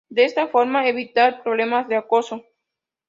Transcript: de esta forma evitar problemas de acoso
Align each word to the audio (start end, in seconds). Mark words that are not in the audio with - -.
de 0.09 0.25
esta 0.25 0.47
forma 0.47 0.87
evitar 0.87 1.43
problemas 1.43 1.87
de 1.87 1.95
acoso 1.95 2.43